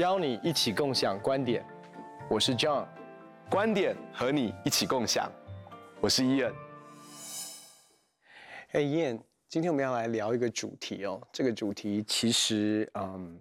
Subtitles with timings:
[0.00, 1.62] 邀你一起共享观点，
[2.30, 2.88] 我是 John，
[3.50, 5.30] 观点和你一起共享，
[6.00, 6.54] 我是 Ian。
[8.70, 13.38] 嘿，Ian，今天我们要来聊一个主题哦，这个主题其实，嗯，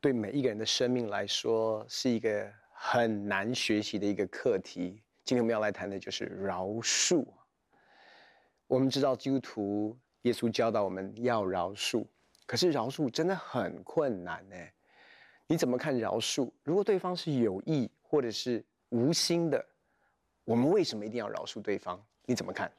[0.00, 5.02] 对每一个人的生命来说是一个很难学习的一个课题。
[5.22, 7.26] 今天我们要来谈的就是饶恕。
[8.66, 12.06] 我们知道基督徒耶稣教导我们要饶恕，
[12.46, 14.56] 可是饶恕真的很困难呢。
[15.46, 16.50] 你怎么看饶恕？
[16.62, 19.64] 如果对方是有意或者是无心的，
[20.44, 22.02] 我们为什么一定要饶恕对方？
[22.24, 22.70] 你怎么看？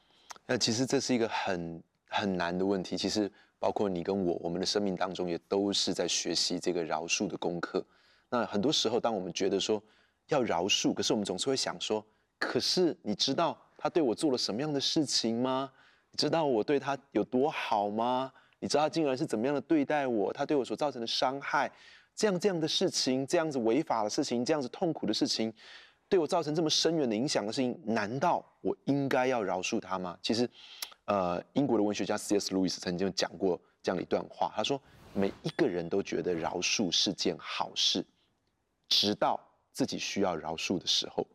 [0.46, 2.98] 那其实这是一个很很难的问题。
[2.98, 7.86] 其实包括你跟我，我们的生命当中也都是在学习这个饶恕的功课。
[8.30, 9.82] 那很多时候，当我们觉得说
[10.28, 12.04] 要饶恕，可是我们总是会想说：
[12.40, 15.72] 可是你知道他对我做了什么样的事情吗？
[16.12, 18.32] 你知道我对他有多好吗？
[18.60, 20.34] 你知道他竟然是怎么样的对待我？
[20.34, 21.72] 他对我所造成的伤害？
[22.16, 25.54] 这样这样的事情，这样子违法的事情，这样子痛苦的事情，
[26.08, 30.18] 对我造成这么深远的影响的事情，难道我应该要饶恕他吗？
[30.22, 30.50] 其实，
[31.06, 32.56] 呃，英国的文学家 C.S.
[32.56, 34.82] Lewis 曾经讲过这样一段话，他说：
[35.14, 38.06] 每一个人都觉得饶恕是件好事，
[38.88, 39.38] 直到
[39.74, 41.28] 自己需要饶恕的时候。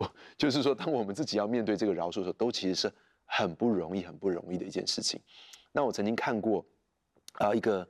[0.38, 2.92] 就是说，当我们自己要面对这个饶恕的时候，都其实是
[3.26, 5.20] 很不容易、很不容易的一件事情。
[5.70, 6.64] 那我曾经看过，
[7.34, 7.86] 啊、一个。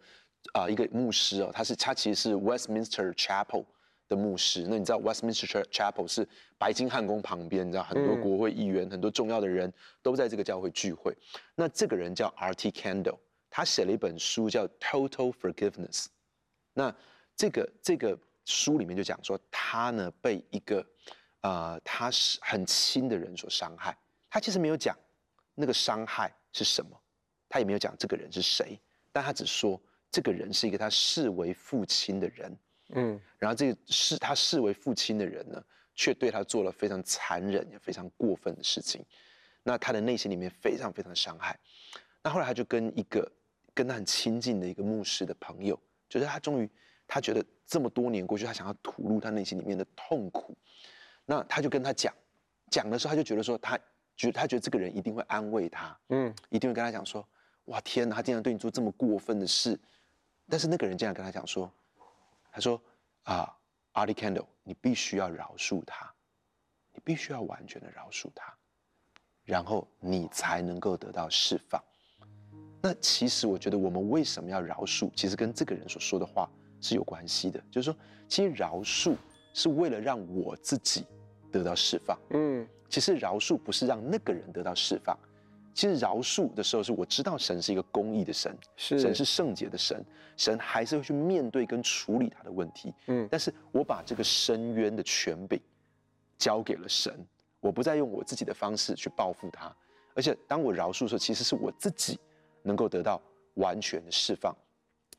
[0.53, 3.65] 啊、呃，一个牧师哦，他是他其实是 Westminster Chapel
[4.09, 4.67] 的牧师。
[4.69, 11.17] 那你知道 Westminster Chapel 是白金汉宫旁边，你知道很多国会议员、嗯、很多重要的人都在这个教会聚会。
[11.55, 12.73] 那这个人叫 R.T.
[12.73, 16.07] Kendall，他写了一本书叫 Total Forgiveness。
[16.75, 16.95] 那
[17.37, 20.81] 这个这个书里面就讲说，他呢被一个
[21.41, 23.97] 啊、呃，他是很亲的人所伤害。
[24.29, 24.95] 他其实没有讲
[25.55, 27.01] 那个伤害是什么，
[27.49, 28.79] 他也没有讲这个人是谁，
[29.13, 29.81] 但他只说。
[30.13, 32.59] 这个人是一个他视为父亲的人，
[32.91, 35.65] 嗯，然后这个视他视为父亲的人呢，
[35.95, 39.03] 却对他做了非常残忍也非常过分的事情，
[39.63, 41.59] 那他的内心里面非常非常的伤害。
[42.23, 43.33] 那后来他就跟一个
[43.73, 46.69] 跟他很亲近的一个牧师的朋友，就是他终于
[47.07, 50.55] 他觉得这么多年过去，他想要吐露他内心里面的痛苦，
[51.25, 52.15] 那他就跟他讲，
[52.71, 53.79] 讲的时候他就觉得说他
[54.15, 57.27] 觉得他觉得这个人一定会安慰他，嗯，一定会跟他讲说，
[57.65, 59.81] 哇天哪，他竟然对你做这么过分的事。
[60.53, 61.73] 但是那个人竟然跟他讲说
[62.53, 62.79] ：“他说
[63.23, 63.51] 啊
[63.93, 64.13] ，R.T.
[64.13, 66.13] Kendall，你必须要饶恕他，
[66.93, 68.53] 你必须要完全的饶恕他，
[69.45, 71.83] 然后你才能够得到释放。”
[72.83, 76.47] 那其实我觉得我们为什么要饶恕，其实跟这个人所说的话
[76.83, 77.59] 是有关系的。
[77.71, 77.99] 就是说，
[78.29, 79.17] 其实饶恕
[79.55, 81.07] 是为了让我自己
[81.51, 82.19] 得到释放。
[82.29, 85.19] 嗯，其实饶恕不是让那个人得到释放。
[85.75, 90.05] 其实饶恕的时候，是我知道神是一个公义的神，是神是圣洁的神，
[90.37, 92.93] 神还是会去面对跟处理他的问题。
[93.07, 95.59] 嗯，但是我把这个深渊的权柄
[96.37, 97.27] 交给了神，
[97.61, 99.75] 我不再用我自己的方式去报复他，
[100.15, 102.21] 而且当我饶恕的时候，其实是我自己
[102.63, 103.21] 能够得到
[103.55, 104.55] 完全的释放。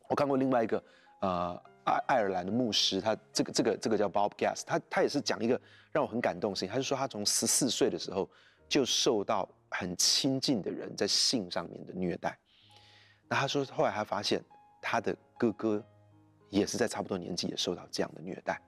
[0.08, 0.84] 我看过另外一个
[1.22, 5.60] 呃爱爱尔兰的牧师，他这个这个这个叫 Bob Gass，他他也是讲一个
[5.92, 8.30] 让我很感动的事情，他就说他从十四岁的时候
[8.70, 9.50] 就受到。
[9.76, 12.38] 很亲近的人在性上面的虐待，
[13.28, 14.40] 那他说后来他发现
[14.80, 15.84] 他的哥哥
[16.50, 18.62] 也是在差不多年纪也受到这样的虐待，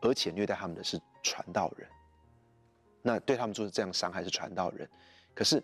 [0.00, 1.86] 而且虐待他们的是传道人，
[3.02, 4.88] 那对他们做这样伤害是传道人，
[5.34, 5.62] 可是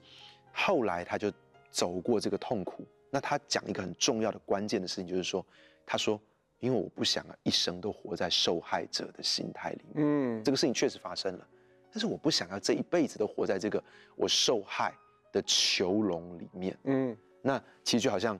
[0.53, 1.33] 后来他就
[1.71, 5.45] 走过这个痛苦，那他讲一个很重要的关键的事情就是说，
[5.87, 6.21] 他说
[6.61, 11.49] 因为我不想啊一生都活在受害者的心态里面，嗯，这个事情确实发生了。
[11.95, 13.81] 但是我不想要这一辈子都活在这个
[14.17, 14.93] 我受害
[15.31, 16.77] 的囚笼里面。
[16.83, 18.37] 嗯，那其实就好像，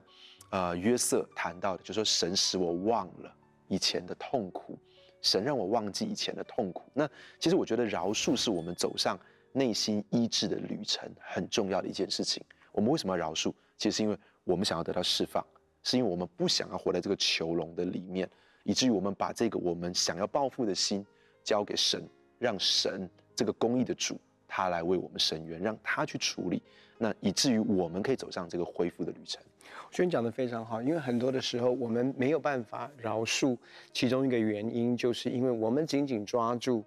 [0.49, 3.33] 呃，约瑟谈到的，就是说神使我忘了
[3.69, 4.77] 以前的痛苦，
[5.21, 6.83] 神让我忘记以前的痛苦。
[6.93, 9.17] 那其实我觉得饶恕是我们走上
[9.53, 12.43] 内心医治的旅程很重要的一件事情。
[12.73, 13.53] 我们为什么要饶恕？
[13.77, 15.41] 其实是因为我们想要得到释放，
[15.81, 18.29] 是因为我们不想要活在这个囚笼的里面，
[18.65, 21.05] 以至于我们把这个我们想要报复的心
[21.41, 22.05] 交给神，
[22.37, 23.09] 让神。
[23.35, 26.61] 这个公义的主，他来为我们伸冤，让他去处理，
[26.97, 29.43] 那以至于我们可以走上这个恢复的旅程。
[29.87, 33.57] 我觉得你讲的非常好，因为很多的时候我们没有办法饶恕，
[33.91, 36.83] 其中一个原因就是因为我们紧紧抓住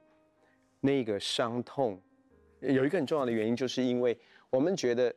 [0.81, 2.01] 那个伤痛。
[2.61, 4.19] 有一个很重要的原因，就是因为
[4.51, 5.15] 我们觉得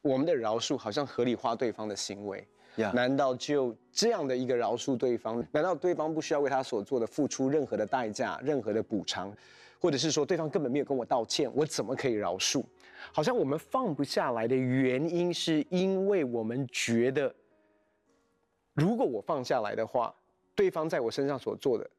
[0.00, 2.46] 我们的饶恕好像合理化对方的行为。
[2.76, 5.44] 难道就这样的一个饶恕对方？
[5.52, 9.34] 难道对方不需要为他所做的付出任何的代价、任何的补偿？
[9.80, 12.64] 或者是说对方根本没有跟我道歉，我怎么可以饶恕？
[13.12, 17.34] 好像我们放不下来的原因，是因为我们觉得，
[18.74, 20.14] 如果我放下来的话，
[20.54, 21.90] 对方在我身上所做的，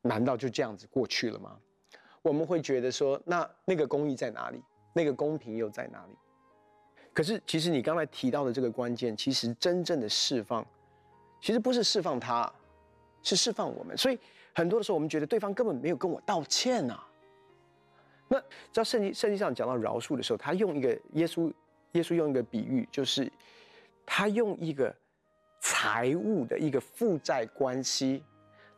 [0.00, 1.58] 难道就这样子过去了吗？
[2.22, 4.62] 我们会觉得说，那那个公义在哪里？
[4.94, 6.16] 那个公平又在哪里？
[7.18, 10.64] 可是，其实你刚才提到的这个关键，其实真正的释放，
[11.40, 12.48] 其实不是释放他，
[13.24, 13.98] 是释放我们。
[13.98, 14.16] 所以
[14.54, 16.96] 很多的时候，我们觉得对方根本没有跟我道歉呐。
[18.28, 18.40] 那
[18.72, 21.52] 在圣经圣经上讲到饶恕的时候，他用一个耶稣
[21.90, 23.28] 耶稣用一个比喻，就是
[24.06, 24.94] 他用一个
[25.58, 28.22] 财务的一个负债关系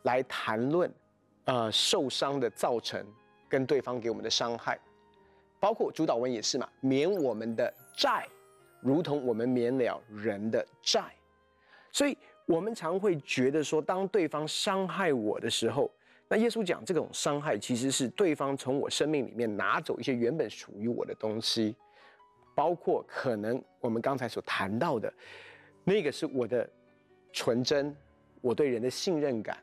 [0.05, 0.91] 来谈论，
[1.45, 3.07] 呃，受伤的造成
[3.51, 4.81] 跟对方给我们的伤害。
[5.59, 8.27] 包括主祷文也是嘛，免我们的债，
[8.81, 11.05] 如同我们免了人的债。
[11.93, 12.17] 所以，
[12.47, 15.91] 我们常会觉得说，当对方伤害我的时候，
[16.27, 21.77] 那耶稣讲这种伤害其实是对方从我生命里面拿走一些原本属于我的东西，
[22.55, 25.13] 包括可能我们刚才所谈到的，
[25.85, 26.67] 那个是我的
[27.35, 27.95] 纯真，
[28.41, 29.59] 我对人的信任感。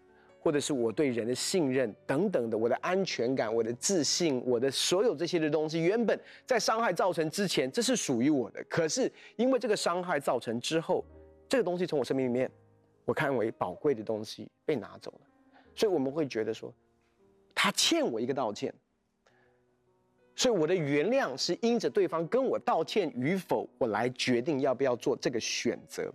[0.47, 8.63] 或者是我对人的信任等等的，我的安全感、我的自信、我的所有这些的东西，原本在伤害造成之前，这是属于我的。
[8.69, 11.03] 可是因为这个伤害造成之后，
[11.49, 12.49] 这个东西从我生命里面，
[13.03, 15.27] 我看为宝贵的东西被拿走了，
[15.75, 16.73] 所以我们会觉得说，
[17.53, 18.73] 他欠我一个道歉。
[20.33, 26.09] 所以我的原谅是因着对方跟我道歉与否，我来决定要不要做这个选择。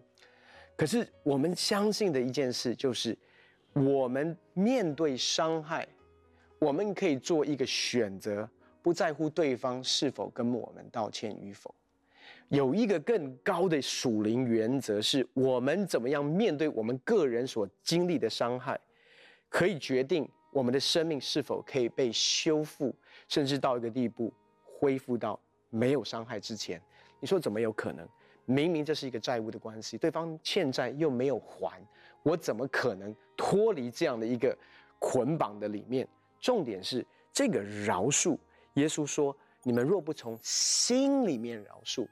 [0.74, 3.14] 可是我们相信的一件事就是。
[3.72, 5.88] 我们面对伤害，
[6.58, 8.48] 我们可以做一个选择，
[8.82, 11.74] 不在乎对方是否跟我们道歉与否。
[12.48, 18.78] 有一个更高的属灵原则，是我们怎么样面对我们个人所经历的伤害，
[19.48, 22.94] 可以决定我们的生命是否可以被修复，
[23.26, 24.30] 甚至到一个地步
[24.62, 25.40] 恢复到
[25.70, 26.78] 没有伤害之前。
[27.20, 28.06] 你说怎么有可能？
[28.44, 31.80] 明明这是一个债务的关系，对方欠债又没有还。
[32.22, 34.56] 我怎么可能脱离这样的一个
[34.98, 36.06] 捆绑的里面？
[36.40, 38.36] 重点是这个饶恕。
[38.74, 42.06] 耶稣说：“你们若不从心里面饶恕，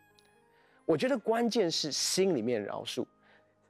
[0.84, 3.04] 我觉得关键是心里面饶恕。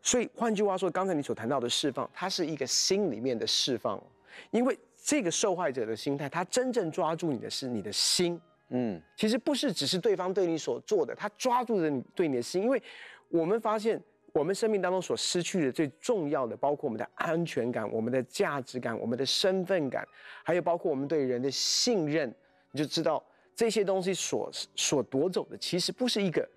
[0.03, 4.03] 所以换句话说，刚才你所谈到的释放，它是一个心里面的释放，
[4.51, 8.41] 因为这个受害者的心态，他真正抓住你的是你的心。
[8.71, 12.83] 嗯，其实不是只是对方对你所做的，他抓住了你对你的心，因为
[13.29, 14.03] 我们发现。”
[14.33, 20.07] 我们生命当中所失去的最重要的，包括我们的安全感、我们的价值感、我们的身份感，
[20.45, 22.33] 还有包括我们对人的信任，
[22.71, 23.25] 你就知道
[23.55, 26.49] 这些东西所所夺走的，其实不是一个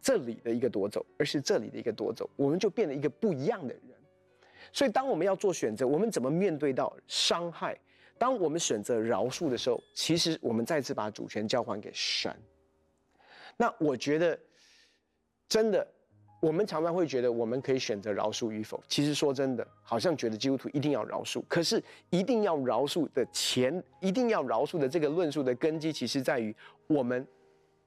[0.00, 3.82] 这里的一个夺走，而是这里的一个夺走，我们就变得一个不一样的人。
[4.72, 7.78] 所以，当我们要做选择，我们怎么面对到伤害？
[8.16, 12.34] 当我们选择饶恕的时候，其实我们再次把主权交还给神。
[13.56, 14.38] 那我觉得，
[15.48, 15.86] 真的。
[16.42, 18.82] 我们常常会觉得我们可以选择饶恕与否。
[18.88, 21.40] 其实说真的，好像觉得基督徒一定要饶恕。
[21.46, 21.80] 可是
[22.10, 26.52] 一定要饶恕的前，一定要饶恕的这个论述的根基，其实在于
[26.88, 27.24] 我们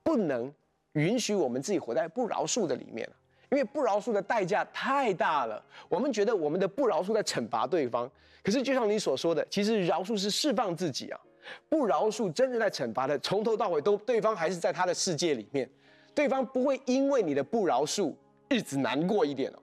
[0.03, 0.49] 不能
[0.93, 3.05] 允许我们自己活在不饶恕的里面，
[3.51, 5.61] 因为不饶恕的代价太大了。
[5.89, 8.09] 我们觉得我们的不饶恕在惩罚对方，
[8.41, 11.19] 可是就像你所说的，其实饶恕是释放自己啊。
[11.67, 15.69] 不饶恕真正在惩罚的，从头到尾都对方还是在他的世界里面，
[16.13, 18.13] 对方不会因为你的不饶恕。
[18.49, 19.59] 日子难过一点哦，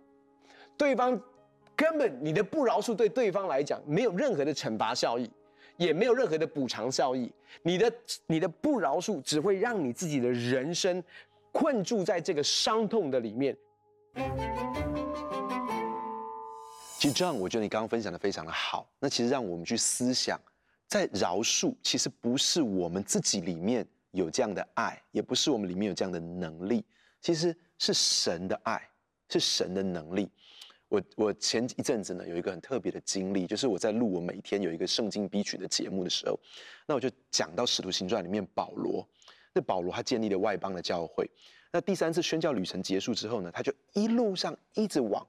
[0.76, 1.18] 对方
[1.76, 5.30] 根本你的不饶恕对对方来讲没有任何的惩罚效益，
[5.76, 7.32] 也没有任何的补偿效益。
[7.62, 7.92] 你的
[8.26, 11.02] 你的不饶恕只会让你自己的人生
[11.52, 13.56] 困住在这个伤痛的里面。
[16.98, 18.88] 其实这样，我觉得你刚刚分享的非常的好。
[18.98, 20.40] 那其实让我们去思想，
[20.88, 26.84] 在饶恕其实不是我们自己里面有这样的爱，也不是我们里面有这样的能力，
[27.20, 27.56] 其实。
[27.82, 28.80] 是神的爱，
[29.28, 30.30] 是神的能力。
[30.86, 36.38] 我我前一阵子呢，有一个很特别的经历，就是我在录我每天有一个圣经逼曲的节目的时候，
[36.86, 39.04] 那我就讲到使徒行传里面保罗。
[39.52, 41.28] 那保罗他建立了外邦的教会。
[41.72, 45.26] 那第三次宣教旅程结束之后呢，他就一路上一直往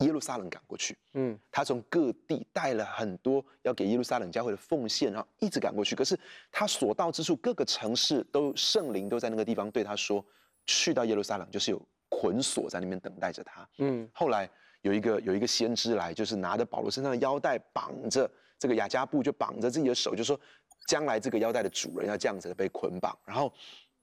[0.00, 0.98] 耶路撒冷赶过去。
[1.14, 5.96] 嗯，他从各地带了很多要给耶路撒冷教会的奉献，然后一直赶过去。
[5.96, 10.22] 可是他所到之处，各个城市都圣灵都在那个地方对他说。
[10.66, 13.68] 去到耶路撒冷，就是有捆锁在那边等待着他。
[13.78, 14.48] 嗯，后来
[14.82, 20.38] 有一个有一个先知来，就是拿着保罗身上的腰带绑着这个雅加布，就绑着自己的手，就说
[20.86, 23.16] 将来这个腰带的主人要这样子的被捆绑。
[23.24, 23.52] 然后，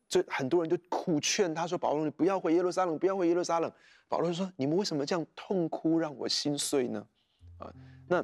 [0.07, 3.71] 就很多人就苦劝他说：“保罗，你不要回耶路撒冷，不要回耶路撒冷。”
[4.09, 7.05] 保罗说：“你们为什么这样痛哭，让我心碎呢？”
[7.59, 7.71] 啊，
[8.07, 8.23] 那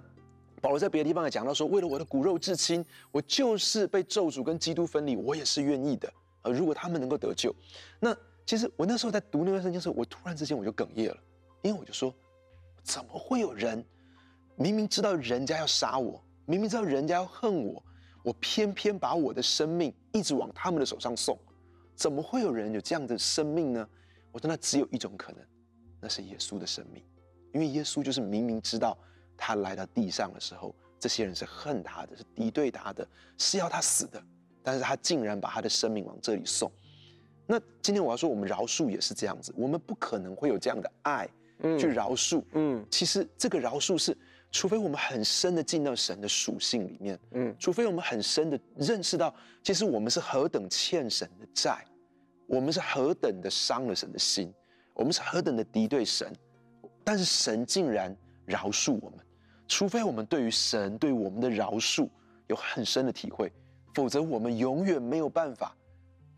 [0.62, 6.12] 保罗在别的地方也讲到说：“为了我的骨肉至亲，我就是被咒诅跟基督分离，我也是愿意的。”
[6.46, 7.54] 呃，如果他们能够得救，
[8.00, 11.18] 那其实我那时候在读那段圣经的时候，我突然之间我就哽咽了，
[11.64, 12.14] 因为我就说，
[12.84, 13.84] 怎么会有人
[14.56, 17.84] 明明知道人家要杀我，明明知道人家要恨我，
[18.24, 21.38] 我偏偏把我的生命一直往他们的手上送，
[21.96, 23.90] 怎么会有人有这样的生命呢？
[24.32, 25.42] 我说那只有一种可能，
[26.00, 27.04] 那是耶稣的生命，
[27.54, 28.96] 因为耶稣就是明明知道
[29.36, 34.22] 他来到地上的时候，这些人是恨他的，是敌对他的，是要他死的，
[34.66, 36.70] 但是他竟然把他的生命往这里送。
[37.46, 41.30] 那今天我要说，我们饶恕也是这样子，我们不可能会有这样的爱，
[41.80, 42.44] 去饶恕。
[42.54, 44.18] 嗯，其实这个饶恕是，
[44.52, 49.32] 除非我们很深的进到神的属性里面，嗯，除非我们很深的认识到，
[49.62, 51.86] 其实我们是何等欠神的债，
[52.48, 54.52] 我们是何等的伤了神的心，
[54.96, 56.34] 我们是何等的敌对神，
[57.04, 59.20] 但是神竟然饶恕我们，
[59.68, 62.10] 除非我们对于神对我们的饶恕
[62.48, 63.54] 有很深的体会，
[63.96, 65.76] 否则我们永远没有办法。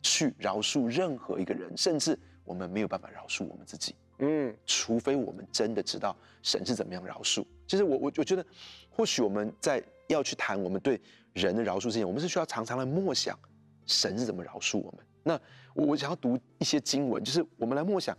[0.03, 3.93] 去饶恕任何一个人，甚至我们没有办法饶恕我们自己。
[4.19, 7.43] 嗯，除非我们真的知道神是怎么样饶恕。
[7.67, 8.45] 其实我我我觉得，
[8.89, 11.01] 或许我们在要去谈我们对
[11.33, 13.37] 人的饶恕之前，我们是需要常常来默想
[13.85, 15.05] 神是怎么饶恕我们。
[15.23, 15.33] 那
[15.73, 18.15] 我我想要读一些经文，就是我们来默想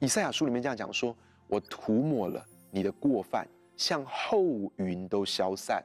[0.00, 1.16] 以赛亚书里面这样讲说
[1.48, 4.44] ：“我涂抹了你的过犯，像后
[4.76, 5.82] 云都消散。”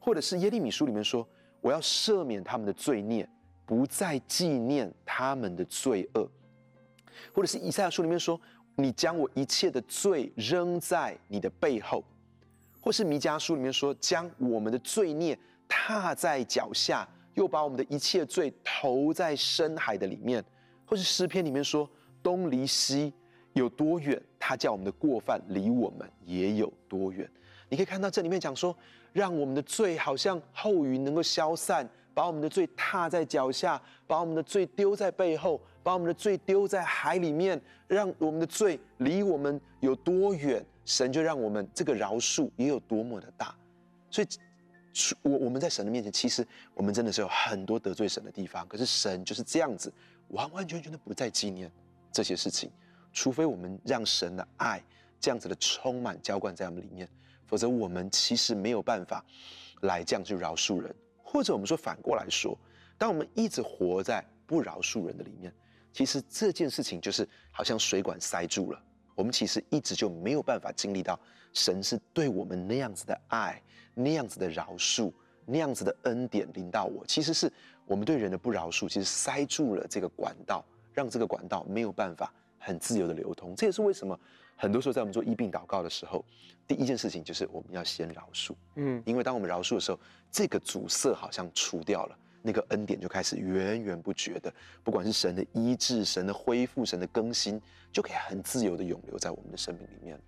[0.00, 1.28] 或者是耶利米书里面说
[1.60, 3.28] ：“我要赦免他们的罪孽。”
[3.66, 6.30] 不再纪念他们的罪恶，
[7.34, 8.40] 或者是以赛亚书里面说
[8.78, 12.04] ：“你将我一切的罪扔在你的背后。”
[12.80, 15.36] 或是弥迦书里面说：“将我们的罪孽
[15.66, 20.44] 踏在脚下，又把我们的一切罪投在深海的里面。”
[20.86, 21.90] 或是诗篇里面说
[22.22, 23.12] ：“东离西
[23.54, 27.28] 有多远，他叫我们的过犯离我们也有多远。”
[27.68, 28.78] 你可以看到这里面讲说，
[29.16, 31.88] 让我们的罪好像厚云能够消散。
[32.12, 43.54] 把我们的罪踏在脚下，把我们的罪丢在背后，把我们的罪丢在海里面，让我们的罪离我们有多远，神就让我们这个饶恕也有多么的大。
[44.10, 44.28] 所以，
[45.20, 48.66] 我我们在神的面前，其实我们真的是有很多得罪神的地方。
[48.66, 49.92] 可是神就是这样子，
[50.28, 51.70] 完完全全的不再纪念
[52.10, 52.70] 这些事情，
[53.12, 54.82] 除非我们让神的爱
[55.20, 57.06] 这样子的充满浇灌在我们里面，
[57.46, 59.24] 否则我们其实没有办法
[59.82, 60.94] 来这样去饶恕人。
[61.22, 62.56] 或者我们说反过来说，
[62.96, 65.52] 当我们一直活在不饶恕人的里面，
[65.92, 68.82] 其实这件事情就是好像水管塞住了。
[69.14, 71.18] 我们其实一直就没有办法经历到
[71.52, 73.60] 神是对我们那样子的爱，
[73.94, 75.12] 那样子的饶恕，
[75.44, 77.04] 那样子的恩典临到我。
[77.06, 77.50] 其实是
[77.86, 83.54] 我们对人的不饶恕，其实塞住了这个管道，让这个管道没有办法很自由的流通。
[83.56, 84.18] 这也是为什么
[84.56, 86.24] 很多时候在我们做医病祷告的时候，
[86.66, 88.54] 第一件事情就是我们要先饶恕。
[88.76, 97.60] 嗯，因为当我们饶恕的时候，这个阻塞好像除掉了，那个恩典就开始源源不绝的，不管是神的医治、神的恢复、神的更新，
[97.92, 100.20] 就可以很自由的涌流在我们的生命里面。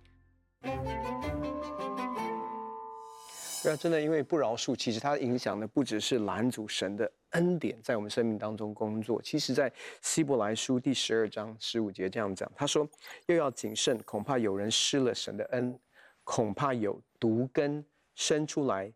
[3.61, 9.21] 对啊，真的，因为不饶恕，其实它影响的不只是拦阻神的恩典在我们生命当中工作。
[9.21, 12.87] 其实，在希伯来书第十二章十五节这样讲，他说
[13.27, 15.77] ：“又要谨慎，恐怕有人失了神的恩，
[16.23, 17.83] 恐怕有毒根
[18.15, 18.91] 生出来。”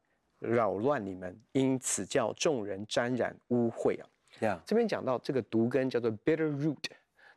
[0.46, 4.62] 扰乱你们，因此叫众人沾染污秽啊。
[4.66, 6.84] 这边讲到这个毒根叫做 bitter root，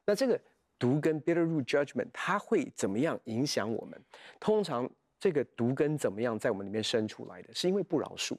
[0.04, 0.36] 那这个
[0.76, 4.04] 毒根 bitter root judgment 它会怎么样影响我们？
[4.40, 4.90] 通常
[5.26, 7.52] 这个毒根怎么样在我们里面生出来的？
[7.52, 8.36] 是因为不饶恕。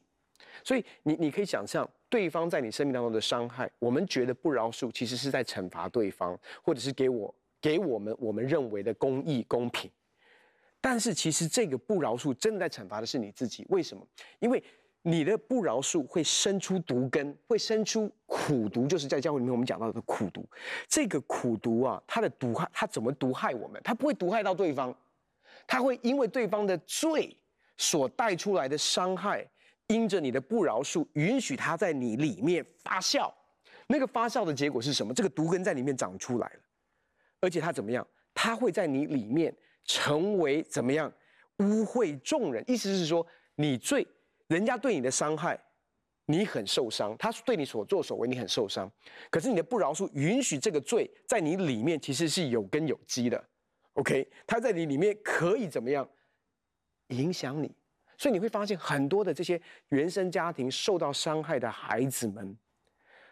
[0.64, 9.92] 所以你你可以想象，对方在你生命当中的伤害，我们觉得不饶恕其实是在惩罚对方，或者是给我给我们我们认为的公义公平。
[10.80, 14.08] 但是其实这个不饶恕真的在惩罚的是你自己，为什么？
[14.40, 14.64] 因为
[15.02, 20.48] 你的不饶恕会生出毒根，会生出苦毒，就是在教会里面我们讲到的苦毒。
[20.88, 23.82] 这个苦毒啊，它的毒害，它怎么毒害我们？
[23.84, 24.96] 它不会毒害到对方，
[25.66, 27.36] 他会因为对方的罪
[27.78, 29.50] 所带出来的伤害，
[29.88, 33.34] 因着你的不饶恕，允许他在你里面发酵。
[33.88, 35.14] 那个发酵的结果是什么？
[35.14, 36.60] 这个毒根在里面长出来了，
[37.40, 38.06] 而且他怎么样？
[38.34, 39.56] 他会在你里面。
[39.90, 41.10] 成为怎么样
[41.60, 42.62] 污秽众人？
[42.68, 44.06] 意思是说，你罪，
[44.48, 45.58] 人家对你的伤害，
[46.26, 48.92] 你很受伤；他对你所作所为，你很受伤。
[49.32, 53.42] 可是你的不饶恕，允许这个罪在你里面，其实是有根有基的。
[53.98, 56.08] OK，他在你里面可以怎么样
[57.08, 57.72] 影响你？
[58.18, 62.58] 所以你会发现，很多的这些原生家庭受到伤害的孩子们。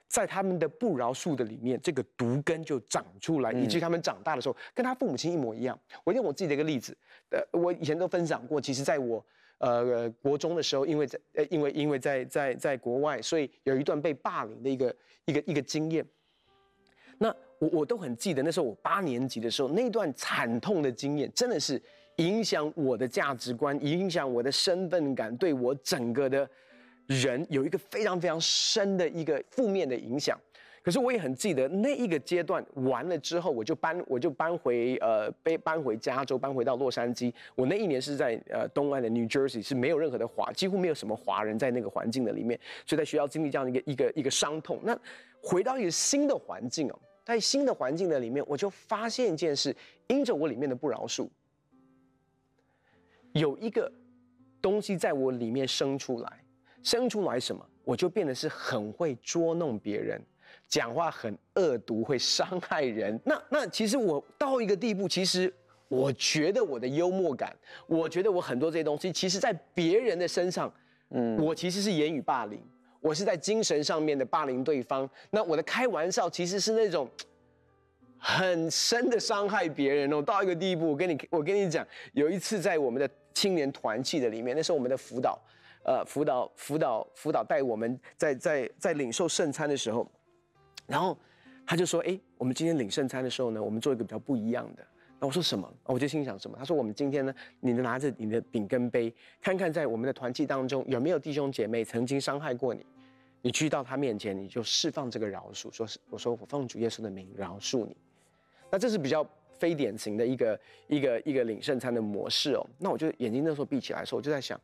[0.08, 5.78] 在他们的不饶恕的里面，这个毒根就长出来，以至于他们长大的时候，跟他父母亲一模一样。
[6.04, 6.96] 我用我自己的一个例子，
[7.32, 9.26] 呃，我以前都分享过，其实在我
[9.58, 14.96] 呃国中的时候，因为在呃因为因为在在在国外，所以有一段被霸凌的一个
[15.26, 16.06] 一个一个经验。
[17.18, 21.82] 那我我都很记得，那时候我八年级的时候，那段惨痛的经验，真的是
[22.18, 26.48] 影响我的价值观，影响我的身份感，对我整个的
[27.08, 30.40] 人有一个非常非常深的一个负面的影响。
[30.84, 37.34] 可是我也很记得那一个阶段完了之后，我就搬我就搬回呃被搬回加州，搬回到洛杉矶。
[37.56, 44.80] 我那一年是在呃东岸的 New Jersey，是没有任何的华，几乎没有什么华人在那个环境的里面，所以在学校经历这样一个一个一个伤痛。
[44.84, 44.96] 那
[45.42, 49.76] 回到一个新的环境哦，在新的环境的里面，我就发现一件事，
[50.08, 51.28] 因着我里面的不饶恕，
[53.34, 53.92] 有一个
[54.62, 56.44] 东西在我里面生出来，
[56.84, 60.22] 生出来什么，我就变得是很会捉弄别人。
[60.68, 63.20] 讲话很恶毒，会伤害人。
[63.24, 65.54] 那那其实我到一个地步，其实
[65.88, 67.56] 我觉得我的幽默感，
[67.88, 70.74] 我觉得我很多这些东西，其实在别人的身上，
[71.10, 72.60] 嗯，我其实是言语霸凌，
[73.06, 75.08] 我是在精神上面的霸凌对方。
[75.30, 77.08] 那我的开玩笑其实是那种
[78.18, 80.20] 很深的伤害别人哦。
[80.24, 85.40] 到一个地步，我跟你我跟你讲，有一次在我们的青年团契的里面，那时候我们的辅导，
[85.84, 90.10] 呃，辅导辅导辅导带我们在在在领受圣餐的时候。
[90.88, 91.16] 然后
[91.68, 94.84] 他就说：“哎，我们今天领圣餐的时候呢，我们做一个比较不一样的。”
[95.26, 95.72] 我说什么？
[95.84, 96.58] 我就心想什么？
[96.58, 102.86] 他说：“我们今天呢，你能拿着你的饼跟杯，看看在我们的团契当中有没有弟兄姐妹曾经伤害过你，
[103.42, 105.72] 你去到他面前，你就释放这个饶恕。
[105.74, 107.96] 说是我说我奉主耶稣的名饶恕你。
[108.70, 109.28] 那这是比较
[109.58, 112.66] 非典型的一个一个一个领圣餐的模式哦。
[112.78, 114.60] 那我就眼睛那时候闭起来的时候，我就在想，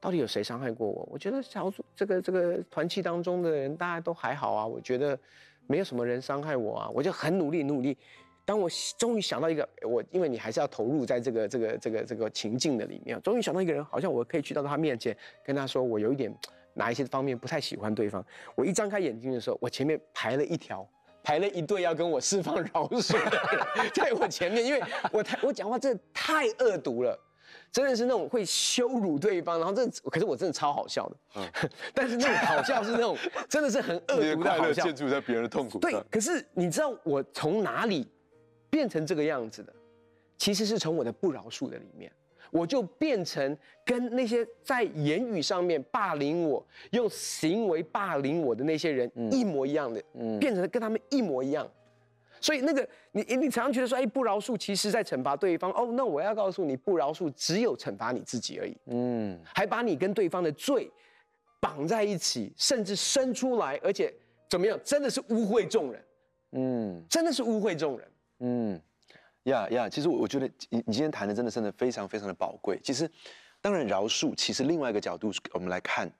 [0.00, 1.08] 到底有谁伤害过我？
[1.12, 4.66] 我觉得小组这个这个团契当中的人，大家都还好啊。
[4.66, 5.18] 我觉得。”
[5.68, 7.96] 没有什么人伤害我啊，我就很努力努力。
[8.44, 8.68] 当我
[8.98, 16.34] 终于想到一个，我因为你还是要投入在这个这个这个这个情境的里面，终于想到一个人，好像我可以去到他面前，跟他说我有一点
[16.74, 18.24] 哪一些方面不太喜欢对方。
[18.54, 20.86] 我一张开眼睛的时候，我前面排了一条，
[21.22, 27.18] 排了一队要跟我释放饶恕的人 在我前面，因为我太我讲话真的太恶毒了。
[27.70, 33.16] 真的是那种会羞辱对方，然后这可是我真的超好笑的，嗯， 但是那种好笑是那种
[33.48, 35.78] 真的是很恶毒的好笑，建筑在别人的痛苦。
[35.78, 38.06] 对，可是你知道我从哪里
[38.72, 39.70] 变成这个样子的？
[40.38, 42.10] 其实是从我的不饶恕的里面，
[42.50, 51.70] 我就变成跟那些在言语上面霸凌我、用行为霸凌我的那些人一模一样的，嗯，变成跟他们一模一样。
[52.40, 55.70] 所以那个你你常常觉得说，哎，不饶恕，其实在惩罚对方。
[55.72, 58.76] 哦，那我要告诉你，不饶恕只有惩罚你自己而已。
[58.86, 60.90] 嗯，还把你跟对方的罪
[61.60, 64.12] 绑在一起，甚至生出来，而且
[64.48, 66.04] 怎么样，真的是污秽众人。
[66.52, 68.08] 嗯，真的是污秽众人。
[68.42, 68.80] 嗯，
[69.44, 72.78] 呀呀，其实我我觉得你你今天谈的真的真的非常非常的宝贵。
[72.82, 73.08] 其实，
[73.60, 76.10] 当然饶恕，其实另外一个角度我们来看。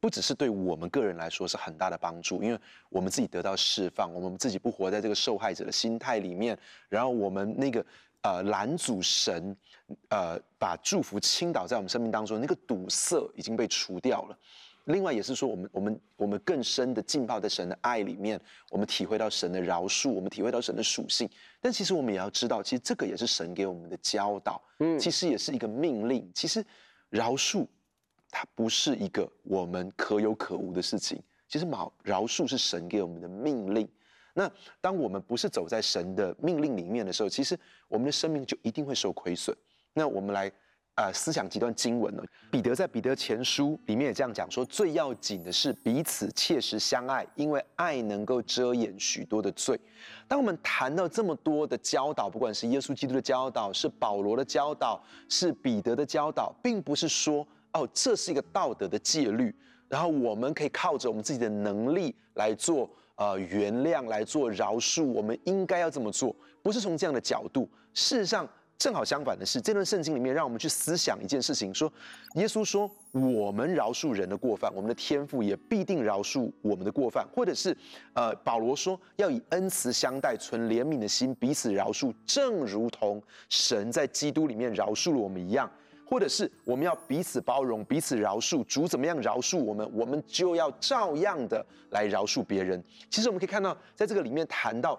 [0.00, 6.56] 不只是对我们个人来说是很大的帮助，因为我们自己得到释放，我们自己不活在这个受害者的心态里面，
[6.88, 7.84] 然后我们那个
[8.22, 9.56] 呃拦阻神
[10.10, 14.38] 呃把祝福倾倒在我们生命当中那个堵塞已经被除掉了。
[14.88, 21.28] 另外也是说，我们我们我们更深的浸泡在神的爱里面，我们体会到神的饶恕，我们体会到神的属性。
[21.60, 26.30] 但其实我们也要知道，其实这个也是神给我们的教导，嗯，其实也是一个命令。
[26.34, 26.64] 其实
[27.08, 27.66] 饶恕。
[28.30, 31.18] 它不是一个我们可有可无的事情。
[31.48, 33.88] 其实饶饶恕是神给我们的命令。
[34.34, 39.56] 那当我们不是走在神的命令里面的时候，其实我们的生命就一定会受亏损。
[39.94, 40.52] 那我们来啊、
[40.98, 42.22] 呃、思想几段经文呢？
[42.50, 49.78] 彼得在彼得前书里面也这样讲说：最要紧的是彼此切实相爱，因为爱能够遮掩许多的罪。
[50.26, 57.46] 当我们谈到这么多的教导，不管是耶稣基督的教导，是保罗的教导，是彼得的教导，并不是说。
[57.74, 59.54] 哦，这是一个道德的戒律，
[59.88, 65.04] 然后我们可以靠着我们自己的能力来做呃原谅，来做饶恕。
[65.04, 67.68] 我们应该要这么做，不是从这样的角度。
[67.92, 71.92] 事实上，正好相反的是，这段圣经里面让我们去思想一件事情：说，
[72.36, 77.26] 耶稣说，我们饶恕人的过犯，我们的天父也必定饶恕我们的过犯。
[77.34, 77.76] 或者是，
[78.14, 85.68] 呃，保罗说，要以恩慈相待，存怜悯的心，彼此饶恕，正如同神在基督里面饶恕了我们一样。
[86.06, 92.82] 或者是我们要彼此包容、彼此饶恕，主怎么样饶恕我们，我们就要照样的来饶恕别人。
[93.10, 94.98] 其实我们可以看到，在这个里面谈到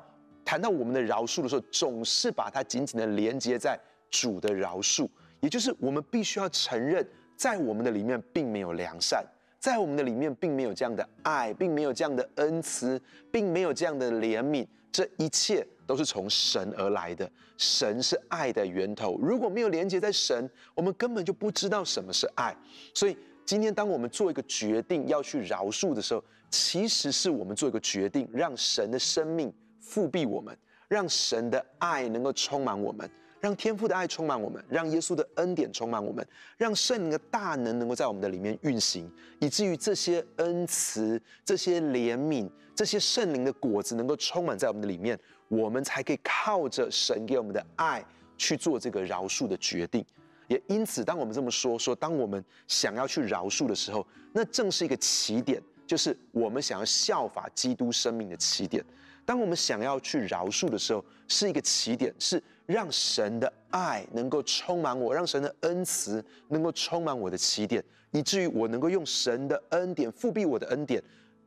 [0.50, 5.08] 谈到我们的饶恕的时候，总是把它紧紧的连接在主的饶恕，
[5.42, 7.08] 也就是我们必须要承认，
[7.38, 9.24] 在我们的里面并没有良善，
[9.60, 13.00] 在我们的里面并没有这样的爱，并没有这样的恩慈，
[13.32, 15.64] 并没有这样的怜悯，这一切。
[15.86, 19.20] 都是从神而来的，神是爱的源头。
[19.20, 22.56] 如果没有连接在神，我们根本就不知道什么是爱。
[22.94, 29.52] 所以今天，当我们做一个决定要去饶恕的时候，其实是我们做一个决定，让神的生命
[29.90, 30.56] 复辟我们，
[30.88, 36.26] 让神的爱能够充满我们，让天父的爱充满我们，让耶稣的恩典充满我们，
[36.58, 48.06] 让圣灵的大能能够在我们的里面运行，以至于这些恩慈、这些怜悯、这些圣灵的果子能够充满在我们的里面，我们才可以靠着神给我们的爱
[48.38, 50.06] 去做这个饶恕的决定。
[50.48, 58.84] 也因此，当我们这么说说，当我们想要去饶恕的时候，那正是一个起点，就是我们想要效法基督生命的起点。
[59.30, 71.00] 当我们想要去饶恕的时候，是一个起点，是让神的爱能够充满我，让神的恩慈能够充满我的起点，以至于我能够用神的恩典复辟我的恩典，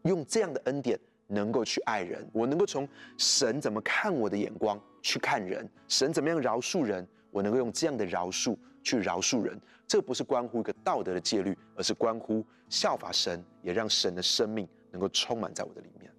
[0.04, 2.24] 用这样的恩典能够去爱人。
[2.32, 9.60] 我能够从神怎么看我的眼光去看人，神怎么样饶恕人，我能够用这样的饶恕去饶恕人。
[9.88, 16.11] 这不是关乎一个道德的戒律，而是关乎效法神，也让神的生命能够充满在我的里面。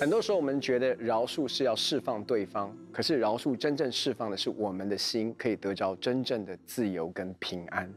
[0.00, 7.92] 很多时候，我们觉得饶恕是要释放对方，可是饶恕真正释放的是我们的心，可以得着真正的自由跟平安。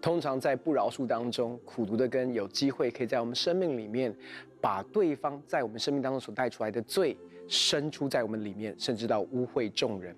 [0.00, 4.14] 通常在不饶恕当中，苦读的根有机会可以在我们生命里面，
[4.60, 10.14] 把对方在我们生命当中所带出来的罪，生出在我们里面，甚至到污秽众人。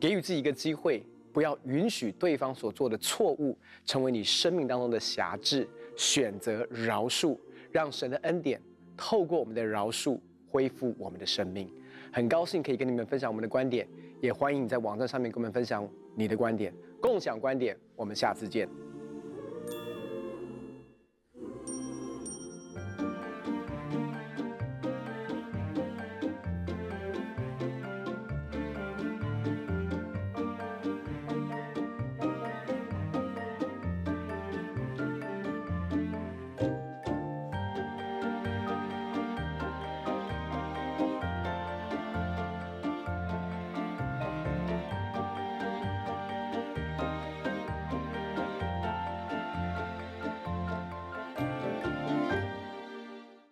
[0.00, 7.36] 给予自己一个机会，不要允许对方所做的错误成为你生命当中的瑕疵，选择饶恕，
[7.70, 8.60] 让神的恩典
[8.96, 10.18] 透过我们的饶恕。
[10.50, 11.66] 恢复我们的生命，
[12.12, 13.88] 很高兴可以跟你们分享我们的观点，
[14.20, 17.74] 也欢迎你在网站上面跟我们分享你的观点，共享观点。
[17.96, 18.91] 我们下次见。